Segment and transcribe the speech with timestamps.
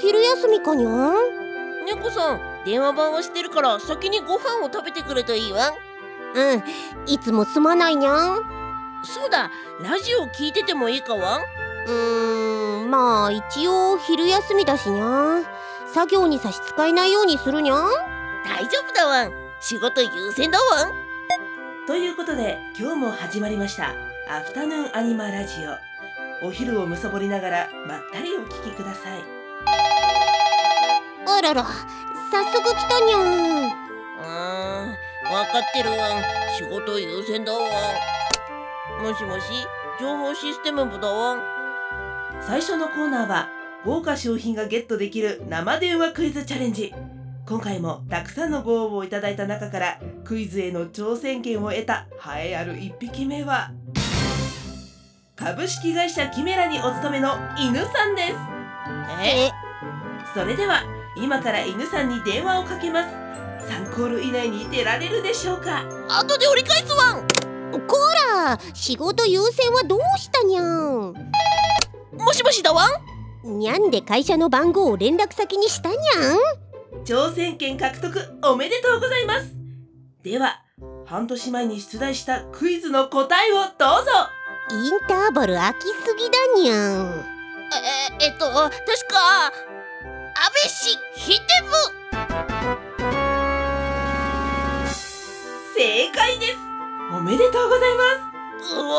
[0.00, 1.14] 昼休みかにゃん？
[1.86, 5.72] 猫さん電話番をしてるから先にご飯を食べてくれといいわ。
[6.34, 6.62] うん
[7.06, 8.44] いつもすまないにゃん？
[9.02, 9.50] そうだ
[9.80, 11.40] ラジオ聞いててもいいかわ？
[11.86, 15.42] うーんまあ一応昼休みだしにゃ
[15.92, 17.88] 作業に差し支えないようにするにゃん？
[18.44, 19.32] 大丈夫だわん。
[19.60, 20.92] 仕事優先だわん。
[21.86, 23.94] ということで今日も始まりました
[24.28, 26.46] アフタヌーンアニマラジオ。
[26.46, 29.37] お昼をむさぼりながらまったりお聞きください
[31.38, 31.62] あらら。
[31.62, 36.22] 早速来たにゃんうーん分かってるわん。
[36.56, 37.60] 仕事優先だわ。
[39.00, 39.46] んもしもし
[40.00, 41.42] 情報システム部だわん。
[42.42, 43.48] 最初のコーナーは
[43.84, 46.92] 豪華商品がゲットできる生電話クイズチャレンジ。
[47.46, 53.70] 今回もたくさんのご応募をいただいた中からクイズへの挑戦権を得た栄えある1匹目は
[55.36, 58.34] 株式会社キメラにお勤めの犬さんです。
[59.22, 59.52] え？
[60.34, 60.82] それでは
[61.20, 63.08] 今から犬さんに電話をかけます。
[63.68, 65.84] 3コール以内に出られるでしょうか？
[66.08, 67.28] 後で折り返すわん。
[67.86, 67.96] こ
[68.36, 71.12] ら仕事優先はどうしたにゃん？
[72.12, 72.86] もしもしだわ
[73.44, 73.58] ん？
[73.58, 77.04] にゃんで会社の番号を連絡先にしたにゃん？
[77.04, 79.54] 挑戦権獲得おめでとうございます。
[80.22, 80.62] では
[81.06, 84.10] 半年前に出題したクイズの答えをどうぞ。
[84.70, 87.24] インターバル空きすぎだにゃん。
[88.20, 88.72] ええっと確
[89.08, 89.52] か
[90.40, 91.72] 安倍氏ヒテブ
[95.74, 96.52] 正解です。
[97.12, 98.04] おめでとうございま
[98.70, 98.72] す。
[98.72, 98.92] うおーや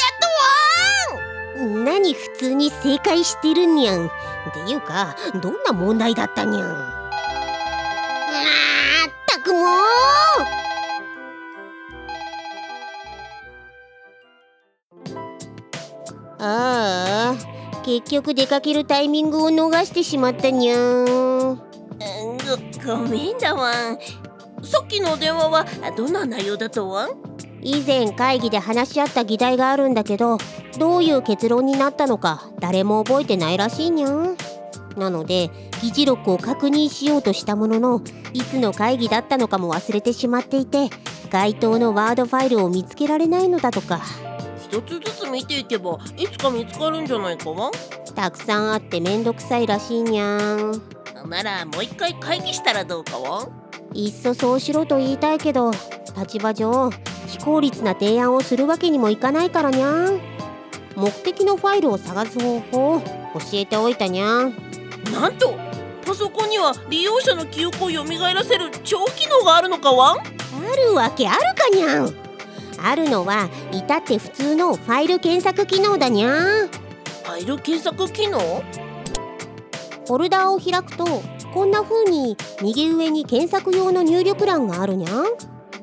[0.00, 0.16] っ
[1.58, 4.10] とわ何普通に正解してるにゃんっ
[4.54, 6.68] ていうかどんな問題だったにゃん
[18.00, 21.56] 結局出かけるタイミングを逃してしまったにゃんーん
[22.86, 23.70] ごごめんだわ。
[23.92, 23.98] ん
[24.62, 25.66] さっきの電話は
[25.96, 27.10] どんな内容だとわん
[27.60, 30.38] 以前会議で話し合った議題があるんだけど
[30.78, 34.36] どういう結論になったのか誰も覚えてないらしいにゃん
[34.96, 35.50] なので
[35.80, 38.02] 議事録を確認しようとしたものの
[38.32, 40.90] いつの会議だったのかも忘れてしまっていて
[41.30, 44.00] 該当のワードファイルを見つけられないのだとか
[44.72, 47.70] 一つずつ見ていけばいつか見つかるんじゃないかわ？
[48.14, 50.82] たくさんあってめんどくさいらしいにゃん。
[51.28, 53.48] ならもう一回会議したらどうかわ？
[53.92, 55.72] いっそそうしろと言いたいけど
[56.16, 56.88] 立場上
[57.26, 60.18] 非効率な提案をするわけにもいかないからにゃん。
[60.96, 63.08] 目的のファイルを探す方法を教
[63.52, 64.54] えておいたにゃん。
[65.12, 65.54] なんと
[66.06, 72.21] パソコンには利用者の記憶を蘇らせる超機能があるのかわあるわけあるかにゃん
[72.82, 78.38] あるのは至って普通のファイル検索機能だにゃファイル検索機能？
[80.06, 81.04] フォルダーを開くと
[81.54, 85.24] こんな風に右上に検索用の入力欄があるにゃん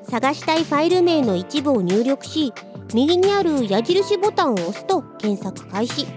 [0.03, 2.53] 探したいファイル名の一部を入力し
[2.93, 6.07] 右にある矢印ボタンを押すと検索開始。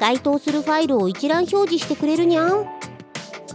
[0.00, 2.66] 該当するファイルを一覧表示してくれるにゃん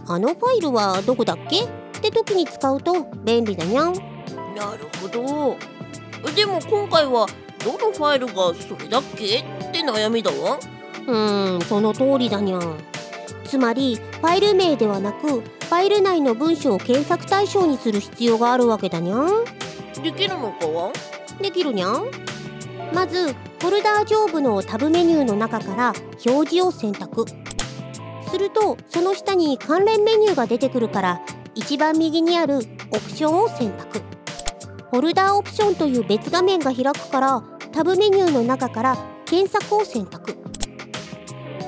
[0.06, 1.64] あのファイルはどこだっけ？
[1.64, 1.68] っ
[2.00, 4.00] て時に使うと便利だにゃんな
[4.76, 5.56] るほど
[6.34, 7.26] でも今回は
[7.64, 9.38] どのファイルがそれだっけ？
[9.38, 10.58] って悩みだわ。
[11.06, 12.76] うーんその通りだにゃん。
[13.44, 19.44] つまりファイル名ではなくファイル内の文章を検索対象にする必要があるわけだにゃん。
[20.02, 20.92] できるのかわ
[21.40, 22.10] できるにゃん。
[22.94, 25.92] まずフォルダー上部のタブメニューの中から
[26.26, 27.26] 表示を選択。
[28.30, 31.20] するとその下に関連メニューが出てくるから
[31.56, 32.58] 一番右にある
[32.92, 34.00] オプションを選択
[34.90, 40.36] フォルダーオプションという別画面が開くからタブメニューの中から検索を選択。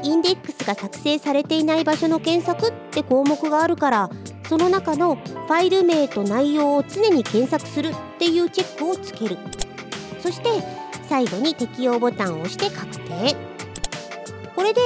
[0.02, 4.10] インデックスが作成されていない場所の検索って項目があるから
[4.48, 9.38] その中のファイル名と内容を常に検索するっていうチェックをつける。
[10.18, 10.48] そして
[11.08, 13.36] 最後に適用ボタンを押して確定。
[14.56, 14.80] これで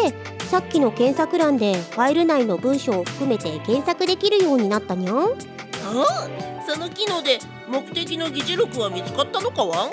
[0.51, 5.56] さっきの検索欄でファイル内の文章を含めて検索できるようになったにゃん？
[5.89, 6.29] あ
[6.67, 7.39] その機能で
[7.69, 9.89] 目的の議事録は見つかったのかわ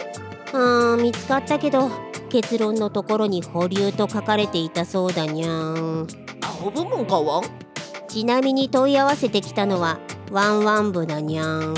[0.54, 1.90] うーん見つかったけど
[2.30, 6.08] 結論のところに保留と書かれていたそうだにゃん。
[6.42, 7.42] 青部門かわ
[8.08, 10.00] ちなみに問い合わせてきたのは
[10.32, 11.76] ワンワン部だにゃん。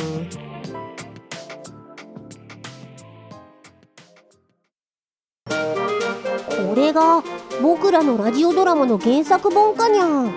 [5.48, 7.22] これが
[7.62, 10.36] 僕らのラジオドラマの原作本かにゃん。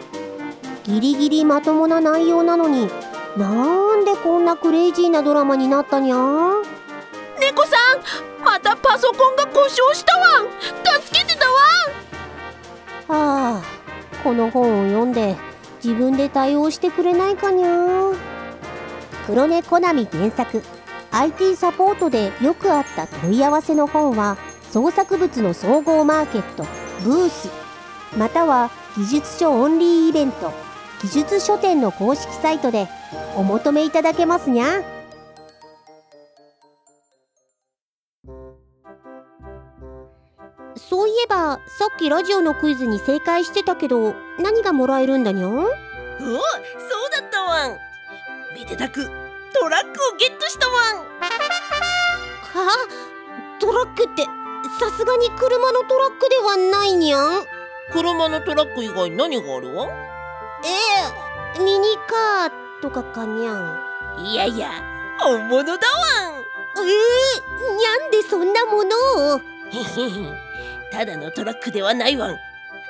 [0.85, 2.89] ギリギリまともな内容なのに
[3.39, 6.65] なんでこんなクレイジーなドラマになったにゃん
[7.41, 7.77] 猫さ
[8.41, 10.41] んまたパソコンが故障したわ。
[10.43, 10.49] ん
[11.03, 11.47] 助けてた
[13.15, 13.21] わ。
[13.21, 13.63] はあ
[14.25, 15.37] この本を読んで
[15.85, 18.13] 自分で対応してくれないかにゃ
[19.29, 20.65] 黒根コナミ原作。
[21.13, 24.37] IT サポートでよくあった問い合わせの本は
[24.73, 26.67] 創作物の総合マーケット
[27.05, 27.51] ブース。
[28.17, 30.53] または技術書オンリーイベント。
[31.03, 32.89] 技術書店の公式サイトで
[33.37, 34.83] お求めいただけますにゃ。
[40.77, 45.47] そういえばさっきラジオのクイズに正解してたけど何がもらえるんだにゃ？
[45.47, 45.69] んおそう
[47.11, 47.77] だったわん
[48.55, 49.05] めでたく
[49.53, 52.89] トラックをゲットしたわんは？
[53.61, 54.23] トラックって
[54.79, 57.45] さすがに車のトラックではないにゃん？
[57.93, 59.89] 車のトラック以外に何があるわ
[60.65, 63.79] ええミニカーとかかにゃん。
[64.19, 64.71] いやいや
[65.21, 65.79] 本物だわん。
[66.81, 68.97] ええにゃんでそんなもの
[69.37, 69.41] を？
[70.91, 72.39] ただのトラックではないわん。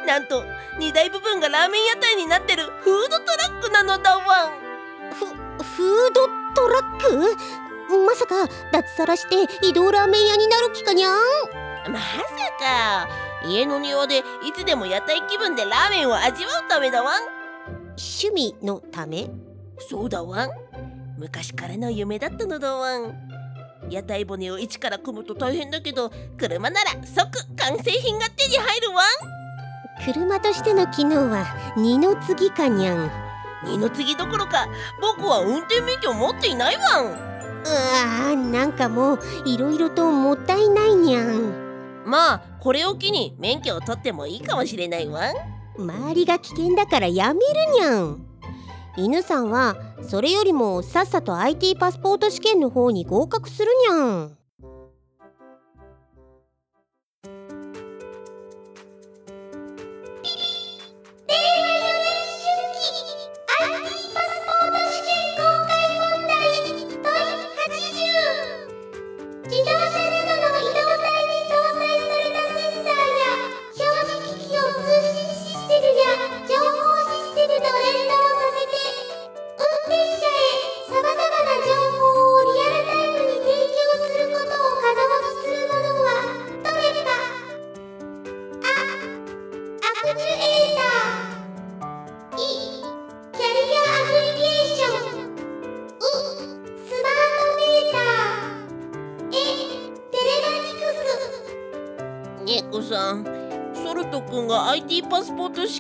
[0.07, 0.45] なんと
[0.79, 4.25] 荷台部分がラーメン屋台になってるフードトラックなのだわん。
[5.15, 5.27] フ
[5.65, 7.37] フードトラック？
[8.07, 11.19] まさか脱サラして移動ラーメン屋になる気かにゃん？
[11.91, 12.07] まさ
[12.61, 13.09] か。
[13.47, 14.23] 家の庭でい
[14.55, 17.23] つでも屋台気分でラーメンを味わうためだわん。
[17.97, 19.31] 趣味のため？
[19.79, 20.47] そうだわ。
[20.47, 20.51] ん
[21.19, 22.99] 昔からの夢だったのだわ。
[22.99, 23.15] ん
[23.91, 29.03] 屋台骨を一から組むと大変だけど車なら即完成品が手に入るわ。
[29.03, 31.47] ん車としての機能は
[31.77, 33.11] 二の次かにゃん。
[33.65, 34.69] 二の次どころか
[35.01, 37.03] 僕は運転免許を持っていないわ。
[37.03, 37.29] ん
[37.59, 41.53] うわーなんかもういろいろともったいないにゃん
[42.07, 45.35] まあこれを機に免許を取ってもいいかもしれないわん
[45.77, 48.25] 周りが危険だからやめるにゃん
[48.99, 54.38] 犬さんはそれよりもさっさと IT パスポート試験の方に合格するにゃん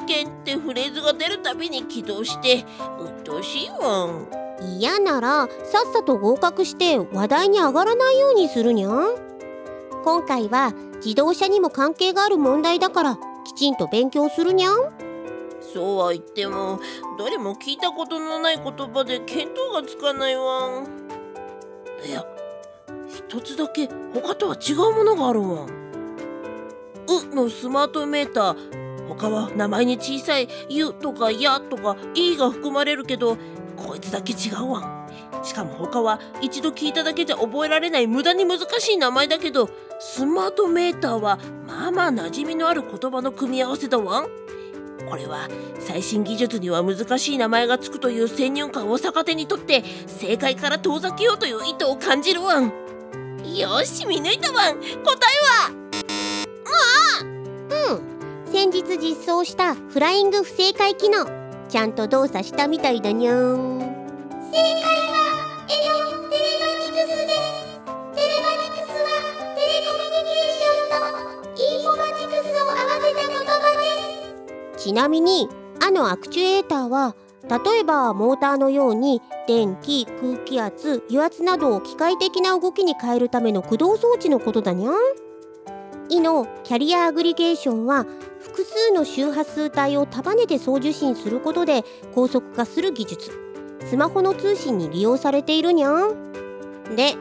[0.09, 2.65] スポート試験ってフレーズが出るたびに起動して
[2.99, 4.27] 鬱陶しいわん。
[4.79, 9.09] 嫌ならさっさと合格して話題に上がらないようにするにゃん。
[10.05, 10.73] 今回は
[11.05, 14.77] 自動車にも関係がある問題だからきちんと勉強するにゃん。
[15.61, 16.81] そうは言っても
[17.19, 20.87] どれも聞いたことのない言葉で見当がつかないわん。
[22.09, 22.25] いや
[23.09, 25.69] 一つだけ他とは違うものがあるわん
[27.09, 33.37] 「う」のスマートメーター他は名前に小さい「ゆ」とか「や」とか「い」が含まれるけど
[33.77, 34.99] こいつだけ違うわん。
[35.43, 39.71] しかも他は一度聞いただけじゃ覚えられない無駄に難しい名前だけど
[40.01, 44.27] スマートメーターはまあまあ馴染みのある言葉の組み合わせだわん。
[45.09, 52.73] これは最新技術には難しい名前がつくという先入観を逆手にとって正解から遠ざけようという意図を感じるわん。
[53.57, 54.75] よし見抜いたわん。
[54.75, 55.38] 答え
[58.59, 61.27] 先日実装したフライング不正解機能。
[61.69, 63.79] ちゃんと動作したみたいだにゃん。
[63.79, 65.23] 正解は
[65.69, 67.47] えのテレマニクスです。
[68.17, 69.15] テレマニクスは
[69.55, 74.85] テレコミュニケーションとインフォマティクスを合わせた言葉です。
[74.85, 75.49] ちなみに
[75.81, 77.15] あのアクチュエーターは
[77.49, 84.95] 例えばモーターのように電気空気圧油圧などを機械的な動きに変えるための駆動装置のことだにゃん。
[86.11, 88.28] イのキャリアアグリゲーションは複
[88.69, 91.85] 数の周波数帯を束ねて送受信することで
[92.15, 93.31] 高速化する技術。
[93.89, 96.33] スマホの通信に利用されているにゃん。
[96.95, 97.15] で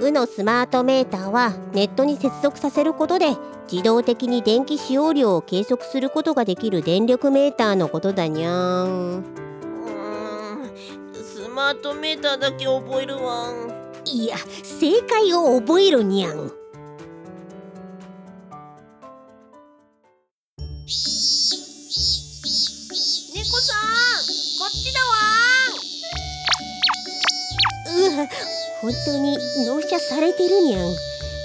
[0.00, 3.36] ウのスマートメーターはネットに接続させることで
[3.70, 8.52] 自動的に電気使用量を計測することができる電力メーターのことだにゃ
[8.84, 9.18] ん。
[9.18, 10.02] うー
[10.64, 10.70] ん
[11.14, 13.70] スマートメーターだけ覚えるわん。
[14.04, 16.52] いや正解を覚えろにゃん
[20.92, 21.00] 猫
[23.60, 25.16] さんこっちだわ
[27.96, 28.28] うわ
[28.82, 30.94] 本当に納車されてるにゃん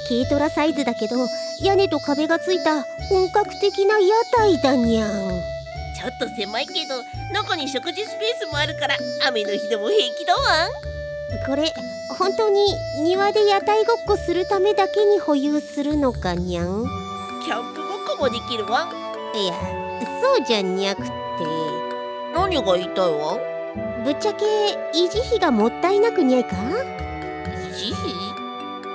[0.10, 1.16] 軽トラサイズだけど
[1.64, 7.02] 屋根と壁がついた本格的な屋台だにゃんちょっと狭いけど
[7.34, 8.98] 中に食事スペースもあるから
[9.30, 10.42] 雨の日でも平気だわ
[11.46, 11.72] これ
[12.18, 12.66] 本当に
[13.02, 16.84] 庭で屋台ごっこするためだけに保有するのかにゃん
[17.46, 19.54] キャンプごっこもできるわいや
[20.22, 21.12] そうじゃにゃくて。
[22.34, 23.40] 何が言いたいわ？
[24.04, 24.46] ぶっちゃけ
[24.94, 26.56] 維持費がもったいなくにゃいか？
[26.56, 28.12] 維持費？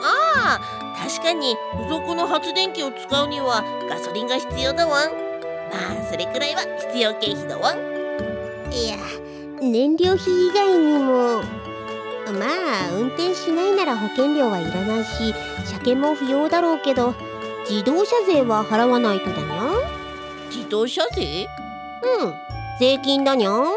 [0.02, 0.60] ああ
[1.08, 5.10] 確かに付属の発電機を使うにはガソリンが必要だわ。
[5.70, 6.62] まあそれくらいは
[6.92, 7.74] 必要経費だわ。
[8.70, 8.96] いや
[9.60, 11.42] 燃料費以外にも。
[12.38, 15.34] まあ運転しないなら保険料はいらないし
[15.66, 17.14] 車検も不要だろうけど
[17.68, 21.46] 自動車税は払わないとだにゃん自動車税
[22.02, 22.34] うん。
[22.80, 23.64] 税金だにゃん。
[23.64, 23.68] え？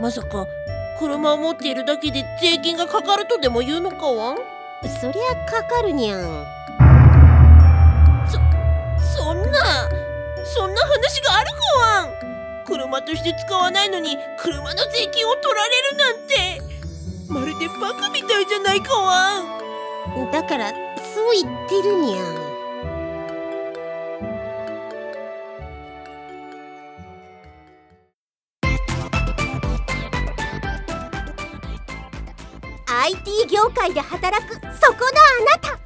[0.00, 0.48] まさか
[0.98, 4.36] 車を持っているだけで税金がかかるとでも言うのかわ
[5.00, 6.44] そりゃかかるにゃん。
[9.16, 9.88] そんな
[10.44, 12.02] そんな話があるかわ
[12.62, 12.64] ん？
[12.66, 16.60] 車として使わないのに車の税金を取られるなんて。
[17.28, 19.44] まるでバカみたいじゃないかわん。
[20.30, 22.43] だからそう言ってるにゃん
[33.04, 34.72] IT 業界で働くそこのあ
[35.44, 35.78] なた。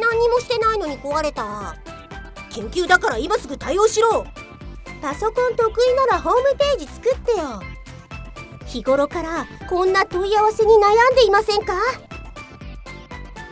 [0.00, 1.76] 何もしてないのに壊れた。
[2.50, 4.26] 緊急だから今すぐ対応しろ。
[5.00, 7.62] パソコン得意ならホームページ作ってよ。
[8.66, 11.74] 日頃からこんな問い合わせに悩んでいませんか？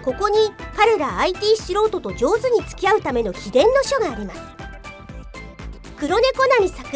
[0.05, 0.37] ここに
[0.77, 4.41] 彼ら IT 素人と上手に付き合うための秘伝の書があります。
[5.97, 6.89] 黒猫なみ作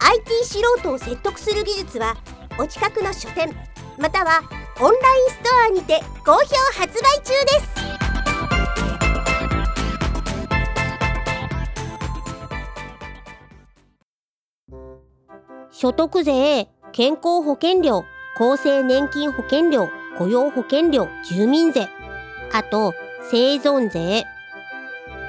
[0.00, 2.18] IT 素人を説得する技術は
[2.58, 3.56] お近くの書店
[3.96, 4.42] または
[4.80, 6.38] オンラインストアにて好評
[6.74, 7.72] 発売中です。
[15.70, 18.04] 所得税健康保険料
[18.36, 19.88] 厚生年金保険料
[20.18, 21.88] 雇用保険料住民税。
[22.52, 22.94] あと
[23.30, 24.24] 生存税。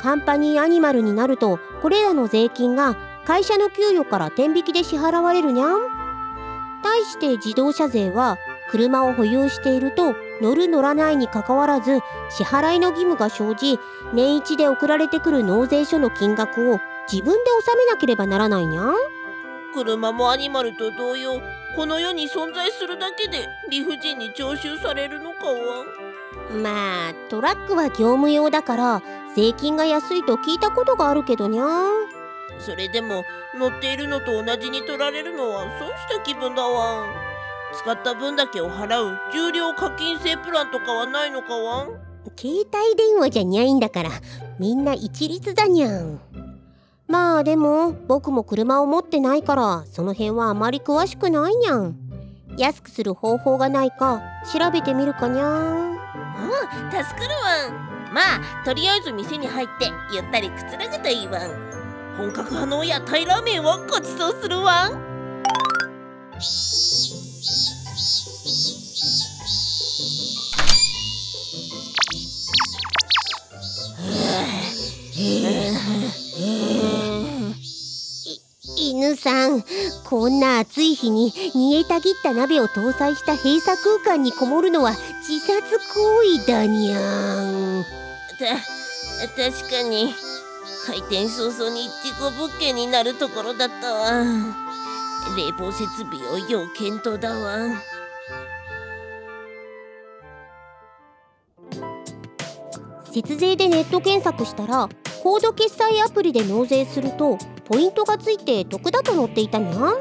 [0.01, 2.95] カンパニーアニマルになるとこれらの税金が
[3.25, 5.79] 会社の給与から天引きで支払われるにゃん？
[6.83, 8.37] 対して自動車税は
[8.73, 11.99] 車を保有していると乗る乗らないにかかわらず
[12.31, 13.77] 支払いの義務が生じ
[14.13, 18.95] 年一で送られてくる納税書の金額を自分で納めなければならないにゃん？
[19.75, 21.39] 車もアニマルと同様
[21.75, 25.85] この世に存在するだけで理不尽に徴収されるのかわ
[26.51, 29.03] まあトラックは業務用だから
[29.35, 31.65] 税金が安いと聞いたことがあるけどにゃ
[32.57, 33.23] それでも
[33.55, 37.05] 乗っているのと同じに取られるのはそうした気分だわ
[37.73, 39.17] 使った分だけを払う。
[39.33, 41.87] 重量課金制プランとかはないのかわ
[42.37, 44.09] 携帯電話じゃにゃいんだから。
[44.59, 46.19] みんな一律だにゃん。
[47.07, 51.97] まあでも僕も車を持ってないからその辺はあまり詳しくないにゃん。
[52.57, 55.91] 安くする方法がないか調べてみるかにゃん。
[55.91, 58.21] うん助かるわま
[58.61, 61.39] あとりあえず店に入ってゆったりくつろぐといいわ
[62.17, 64.91] 本格派の屋台ラーメンをごちそうするわ
[66.39, 67.12] 犬
[80.05, 84.91] こんな暑い日に煮えたぎった鍋を搭載した閉鎖空間にこもるのは
[85.27, 85.61] 自殺
[85.93, 87.85] 行為だにゃん。
[88.37, 88.45] た
[89.35, 90.13] 確かに
[90.85, 94.23] 開店早々に事故物件になるところだったわ。
[95.37, 97.69] 冷房設備を要検討だわ。
[103.11, 104.89] 節税でネット検索したら
[105.21, 109.95] コード決済アプリで納税するとポイントがついて得だと載っていたにゃん。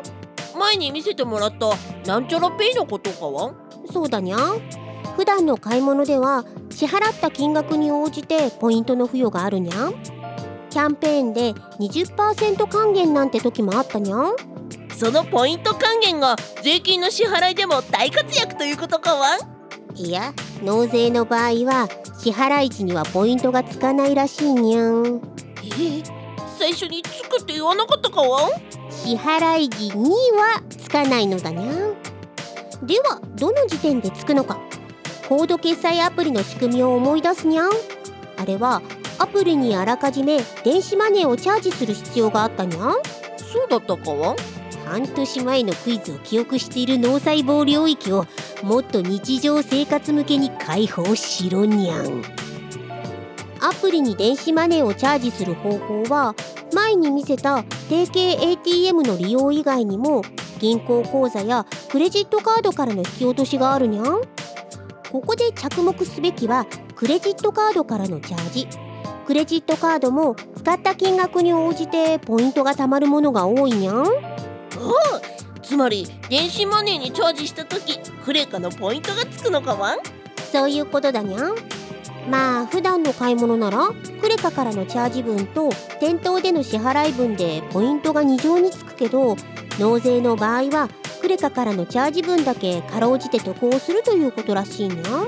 [0.59, 1.71] 前に見せてもらった
[2.07, 3.54] なんちゃらペイのことかは？
[3.90, 4.61] そうだにゃん。
[5.16, 9.95] 普段の買い物では支払った金額に応じてポイントの付与があるにゃん。
[10.71, 14.37] キャンペーンで20%還元なんて時もあったにゃん。
[14.97, 19.38] そのポイント還元が税金の支払いでも大活躍ということかは？
[19.95, 21.88] いや納税の場合は
[22.19, 25.21] 支払い時にはポイントがつかないらしいにゃん。
[25.62, 26.22] えー
[26.62, 28.49] 最初につくって言わなかったかは
[28.88, 31.66] 支払い時にはつかないのだにゃん
[32.87, 34.61] ではどの時点でつくのか？
[35.28, 37.71] コード決済アプリの仕組みを思い出すにゃん。
[38.37, 38.81] あれは
[39.19, 42.92] アプリにあらかじめ電子マネーをチャージする必要があったにゃん。
[43.38, 44.37] そうだったかは
[44.87, 48.25] 半年前のクイズを記憶している脳細胞領域を
[48.62, 52.23] もっと日常生活向けに解放しろにゃん
[53.62, 56.35] アプリに電子マネーをチャージする方法は
[56.75, 60.23] 前に見せた定型 ATM の利用以外にも
[60.59, 64.21] 銀行口座やクレジットカードからの引き落としがあるにゃん。
[65.11, 66.66] ここで着目すべきは
[66.97, 68.69] クレジットカードからのチャージ。
[69.26, 74.07] クレジットカードも使った金額に応じてポイントが貯まるものが多いにゃん。
[75.62, 79.99] つまり電子マネーにチャージした時クレカのポイントがつくのかわん？
[80.50, 81.54] そういうことだにゃん
[82.29, 83.88] まあ普段の買い物なら
[84.21, 89.37] クレカからのチャージ分と店頭での支払い分でポイントが2乗につくけど
[89.79, 90.88] 納税の場合は
[91.21, 95.26] クレカからのチャージ分だけかろうじて得をするということらしいにゃん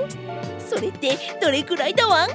[0.61, 2.29] それってどれくらいだわん？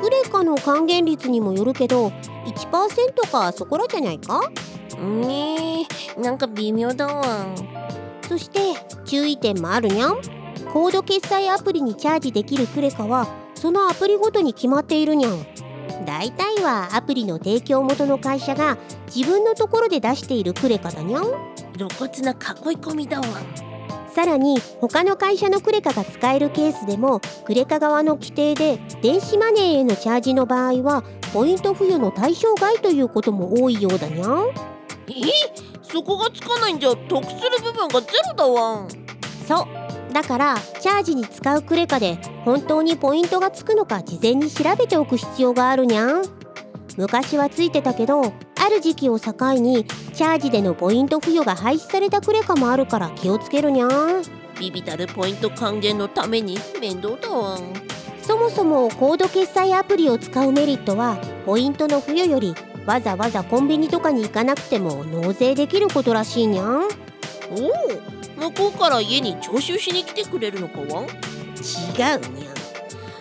[0.00, 2.08] クレカの還元率にもよるけど
[2.46, 4.50] 1%かそこらじゃないか？
[4.98, 7.54] ねえなんか微妙だわん。
[8.28, 8.60] そして
[9.04, 10.20] 注意点もあるにゃん。
[10.72, 13.26] コード決済アプリにチャージできるクレカは
[13.64, 15.46] そのアプリごとに決まっているにゃん
[16.04, 21.24] 大体はアプリの提供元の会社が自分のところで出しているクレカだにゃん
[21.74, 22.36] 露骨な囲い
[22.76, 23.26] 込みだわ。
[23.26, 23.30] ん
[24.12, 31.02] さらに他の会社のクレカが使えるケースでもクレカ側の規定で電子マネーへのチャージの場合は
[31.32, 34.48] ポイント付与の対象外ということも多いようだにゃん
[35.08, 35.14] え？
[35.80, 38.82] そこがつかないんじゃ得する部分がゼロだわ。
[38.82, 38.88] ん
[39.48, 39.83] そう
[40.14, 46.22] だからチャージに使うクレカで本当にポイントがつくのか事前に調べておく必要があるにゃん。
[46.96, 54.22] 昔はついてたけどある時期を境にチャージでのポイント付与が廃止されたクレカもあるから気をつけるにゃん。
[54.60, 57.58] ビビたるポイント還元のために面倒だわん。
[58.22, 62.54] そもそもコード決済アプリを使うメリットはポイントの付与より
[62.86, 66.76] わざわざコンビニとかに行かなくても納税できることらしいにゃん。
[66.76, 66.84] おお
[68.36, 71.04] 向こうから家に徴収しに来てくれるのかわん？
[71.04, 71.08] 違う
[71.96, 72.18] にゃん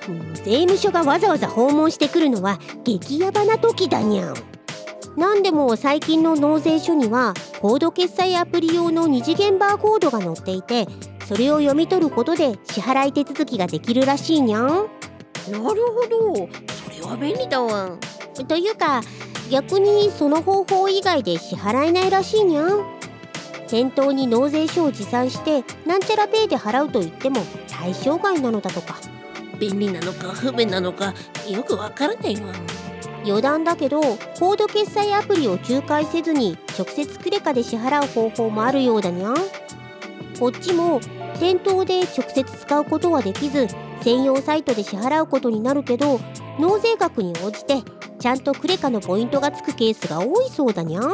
[0.09, 4.35] うん税務署がわざわざ訪問してくるのは激ヤバな時だにゃん
[5.15, 10.87] なんでも最近の納税書にはコード決済アプリ用の二次元バーコードが載っていて
[11.27, 14.67] それを読み取ることで支払い手続きができるらしいにゃん
[15.49, 15.75] なるほ
[16.09, 16.49] ど。
[16.91, 17.99] それは便利だわん。
[18.47, 19.01] というか
[19.51, 22.92] 逆にその方法以外で支払えないらしいにゃん
[23.73, 28.97] 店頭に納税書を持参してなんちゃらペイで払うと言っても対象外なのだとか。
[29.59, 31.15] 便利なのか不便なのか
[31.49, 32.51] よくわからないわ。
[32.51, 32.55] ん
[33.25, 39.31] 余談だけどコード決済アプリを仲介せずに直接クレカで支払う方法もあるようだにゃ。
[39.31, 39.35] ん
[40.39, 41.01] こっちも
[41.39, 43.67] 店頭で直接使うことはできず
[44.01, 46.19] 専用サイトで支払うことになるけど
[46.59, 47.81] 納税額に応じて
[48.19, 51.01] ちゃんとクレカのポイントがつくケースが多いそうだにゃ。
[51.01, 51.11] ん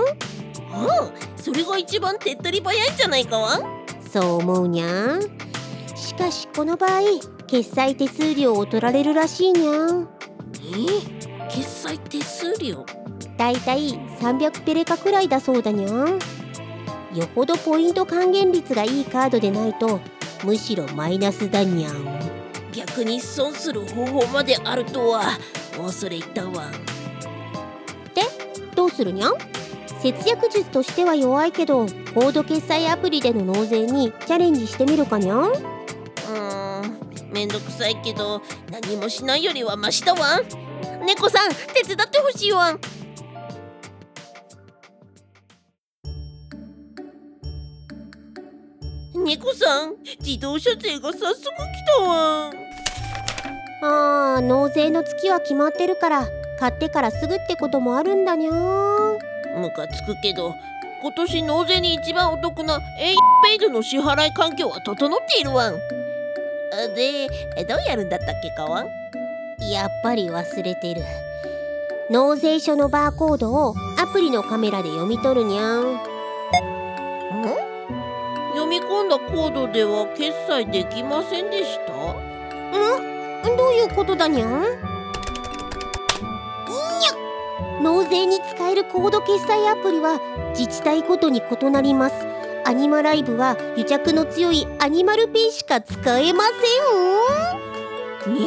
[0.71, 3.57] ああそれが一番手っ取り早いんじゃないかわ？
[3.57, 3.63] ん
[4.11, 5.17] そう思うにゃ。
[5.17, 5.21] ん
[5.95, 7.01] しかしこの場合
[7.47, 9.91] 決済手数料を取られるらしいにゃ。
[9.91, 10.07] ん
[10.61, 11.49] え？
[11.49, 12.85] 決済手数料？
[13.37, 15.91] だいたい300ペレカくらいだそうだにゃ。
[16.05, 16.19] ん
[17.15, 19.99] よほどポイント還元率がいいカードでないと
[20.43, 21.91] むしろマイナスだにゃ。
[21.91, 22.19] ん
[22.71, 25.23] 逆に損する方法まであるとは
[25.77, 26.67] 恐れ入ったわ。
[26.67, 26.71] ん
[28.75, 29.29] どうするにゃ？
[29.29, 29.33] ん
[30.01, 35.39] 節約術としては弱いけどコード決済アプリでの納税にチャレンジしてみるかにゃん？
[35.49, 40.37] うーんめんどくさいけど何もしないよりはマシだわ。
[40.39, 40.45] ん
[41.05, 42.71] 猫さん手伝ってほしいわ。
[42.73, 42.79] ん
[49.25, 51.45] 猫さん自動車税が早速来
[51.97, 52.49] たわ。
[52.49, 52.53] ん
[53.81, 56.27] あー納税の月は決まってるから
[56.59, 60.55] 買ってからすぐってこともあるんだにゃんムカつくけど
[61.01, 63.13] 今年納税に一番お得な a
[63.47, 65.79] ペイドの支払い環境は整っているわん。
[66.95, 67.27] で
[67.65, 68.87] どうやるんだったっけかわん？
[69.71, 71.01] やっぱり忘れてる。
[72.09, 75.99] 納税書のバーコードをアプリのカメラで読み取るにゃん。
[78.53, 81.93] 読み込んだコードでは決済できませんでした？
[83.55, 84.88] どういうことだにゃん？
[87.81, 90.19] 納税に使えるコード決済アプリは
[90.57, 92.15] 自治体ごとに異なります。
[92.65, 96.43] アニマライブは癒着の強いアニマルペイしか使えま
[98.25, 98.41] せんね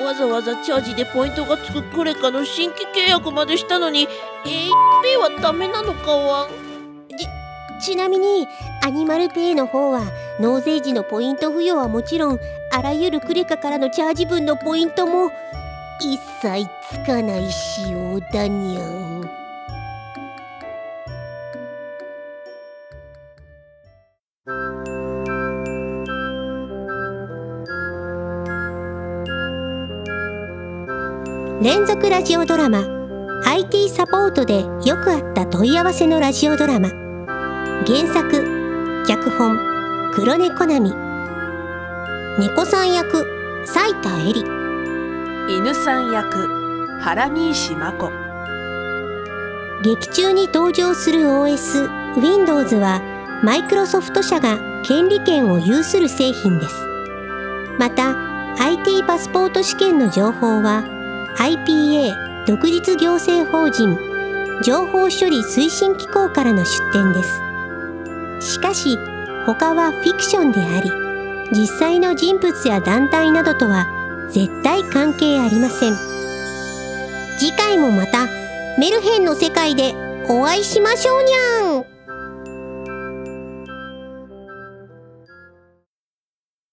[0.00, 0.04] え。
[0.04, 4.06] わざわざチャージでポイントがつくクレカの新規契約までしたのに a
[4.44, 6.64] ペイはダメなのかわん
[7.80, 8.46] ちなみに
[8.82, 10.02] アニマルペイの方は
[10.40, 12.38] 納税時のポイント付与はもちろん
[12.72, 15.30] あらゆるクレカからのチャージ分のポイントも
[16.00, 19.04] 一切つかない仕様だにゃん。
[31.62, 32.82] 連続ラジオドラマ
[33.46, 36.88] IT サポートでよくあった問い合わせのラジオドラマ。
[37.86, 39.58] 原作脚本
[40.12, 40.92] 黒猫並
[42.38, 43.24] 猫さん役
[43.64, 44.63] 斉田恵里。
[45.46, 46.48] 犬さん役
[47.02, 48.10] 原西真子
[49.82, 53.02] 劇中に登場する OS Windows は
[53.42, 56.74] マイクロソフト社が権利権を有する製品です。
[57.78, 58.16] また
[58.58, 60.82] IT パスポート試験の情報は
[61.36, 63.98] IPA 独立行政法人
[64.62, 67.22] 情報処理推進機構からの出展で
[68.40, 68.54] す。
[68.54, 68.96] しかし
[69.44, 70.90] 他はフィクションであり
[71.52, 73.93] 実際の人物や団体などとは
[74.30, 76.14] 絶対関係ありません。
[77.38, 78.28] 次回もまた
[78.78, 79.94] メルヘンの世界で
[80.28, 81.63] お会いしましょうにゃん